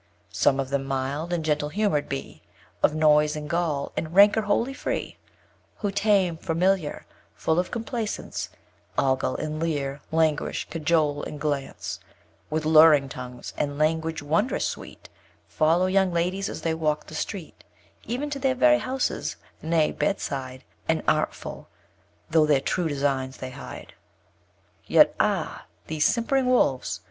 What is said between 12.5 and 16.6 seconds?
luring tongues, and language wond'rous sweet, Follow young ladies